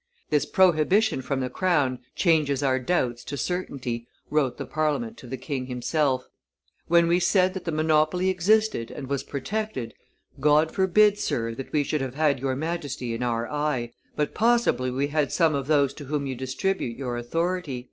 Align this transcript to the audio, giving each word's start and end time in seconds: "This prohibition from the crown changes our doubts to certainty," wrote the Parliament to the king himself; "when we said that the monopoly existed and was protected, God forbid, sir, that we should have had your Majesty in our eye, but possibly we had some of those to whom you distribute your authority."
"This 0.31 0.47
prohibition 0.47 1.21
from 1.21 1.41
the 1.41 1.49
crown 1.51 1.99
changes 2.15 2.63
our 2.63 2.79
doubts 2.79 3.23
to 3.25 3.37
certainty," 3.37 4.07
wrote 4.31 4.57
the 4.57 4.65
Parliament 4.65 5.15
to 5.17 5.27
the 5.27 5.37
king 5.37 5.67
himself; 5.67 6.27
"when 6.87 7.07
we 7.07 7.19
said 7.19 7.53
that 7.53 7.65
the 7.65 7.71
monopoly 7.71 8.27
existed 8.29 8.89
and 8.89 9.05
was 9.07 9.21
protected, 9.21 9.93
God 10.39 10.71
forbid, 10.71 11.19
sir, 11.19 11.53
that 11.53 11.71
we 11.71 11.83
should 11.83 12.01
have 12.01 12.15
had 12.15 12.39
your 12.39 12.55
Majesty 12.55 13.13
in 13.13 13.21
our 13.21 13.47
eye, 13.47 13.91
but 14.15 14.33
possibly 14.33 14.89
we 14.89 15.09
had 15.09 15.31
some 15.31 15.53
of 15.53 15.67
those 15.67 15.93
to 15.93 16.05
whom 16.05 16.25
you 16.25 16.33
distribute 16.33 16.97
your 16.97 17.15
authority." 17.15 17.79